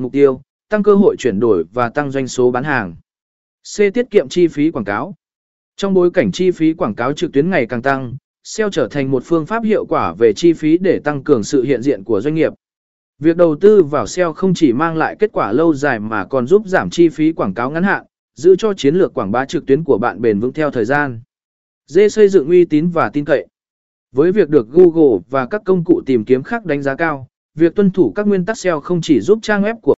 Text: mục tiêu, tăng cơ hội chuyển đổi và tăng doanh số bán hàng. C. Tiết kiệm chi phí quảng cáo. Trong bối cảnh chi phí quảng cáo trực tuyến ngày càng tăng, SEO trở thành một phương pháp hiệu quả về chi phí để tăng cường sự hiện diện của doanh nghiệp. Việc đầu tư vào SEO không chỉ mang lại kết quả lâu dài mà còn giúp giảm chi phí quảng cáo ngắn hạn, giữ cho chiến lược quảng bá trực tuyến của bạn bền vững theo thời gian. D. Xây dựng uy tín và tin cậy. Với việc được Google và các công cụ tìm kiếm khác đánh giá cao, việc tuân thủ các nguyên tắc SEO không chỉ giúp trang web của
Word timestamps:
mục 0.00 0.12
tiêu, 0.12 0.40
tăng 0.68 0.82
cơ 0.82 0.94
hội 0.94 1.16
chuyển 1.18 1.40
đổi 1.40 1.64
và 1.72 1.88
tăng 1.88 2.10
doanh 2.10 2.28
số 2.28 2.50
bán 2.50 2.64
hàng. 2.64 2.96
C. 3.76 3.78
Tiết 3.94 4.10
kiệm 4.10 4.28
chi 4.28 4.48
phí 4.48 4.70
quảng 4.70 4.84
cáo. 4.84 5.14
Trong 5.76 5.94
bối 5.94 6.10
cảnh 6.10 6.32
chi 6.32 6.50
phí 6.50 6.74
quảng 6.74 6.94
cáo 6.94 7.12
trực 7.12 7.32
tuyến 7.32 7.50
ngày 7.50 7.66
càng 7.66 7.82
tăng, 7.82 8.16
SEO 8.44 8.70
trở 8.70 8.88
thành 8.90 9.10
một 9.10 9.22
phương 9.26 9.46
pháp 9.46 9.64
hiệu 9.64 9.86
quả 9.86 10.14
về 10.18 10.32
chi 10.32 10.52
phí 10.52 10.78
để 10.78 11.00
tăng 11.04 11.24
cường 11.24 11.42
sự 11.42 11.62
hiện 11.62 11.82
diện 11.82 12.04
của 12.04 12.20
doanh 12.20 12.34
nghiệp. 12.34 12.52
Việc 13.18 13.36
đầu 13.36 13.56
tư 13.56 13.82
vào 13.82 14.06
SEO 14.06 14.32
không 14.32 14.54
chỉ 14.54 14.72
mang 14.72 14.96
lại 14.96 15.16
kết 15.18 15.32
quả 15.32 15.52
lâu 15.52 15.74
dài 15.74 16.00
mà 16.00 16.24
còn 16.24 16.46
giúp 16.46 16.62
giảm 16.66 16.90
chi 16.90 17.08
phí 17.08 17.32
quảng 17.32 17.54
cáo 17.54 17.70
ngắn 17.70 17.82
hạn, 17.82 18.04
giữ 18.34 18.56
cho 18.56 18.74
chiến 18.74 18.94
lược 18.94 19.14
quảng 19.14 19.32
bá 19.32 19.44
trực 19.44 19.66
tuyến 19.66 19.84
của 19.84 19.98
bạn 19.98 20.20
bền 20.20 20.40
vững 20.40 20.52
theo 20.52 20.70
thời 20.70 20.84
gian. 20.84 21.20
D. 21.86 21.98
Xây 22.10 22.28
dựng 22.28 22.48
uy 22.48 22.64
tín 22.64 22.88
và 22.88 23.10
tin 23.12 23.24
cậy. 23.24 23.46
Với 24.12 24.32
việc 24.32 24.48
được 24.48 24.68
Google 24.70 25.18
và 25.30 25.46
các 25.46 25.62
công 25.64 25.84
cụ 25.84 26.02
tìm 26.06 26.24
kiếm 26.24 26.42
khác 26.42 26.64
đánh 26.64 26.82
giá 26.82 26.94
cao, 26.94 27.26
việc 27.54 27.74
tuân 27.74 27.90
thủ 27.90 28.12
các 28.12 28.26
nguyên 28.26 28.44
tắc 28.44 28.58
SEO 28.58 28.80
không 28.80 29.00
chỉ 29.00 29.20
giúp 29.20 29.38
trang 29.42 29.62
web 29.62 29.74
của 29.82 29.94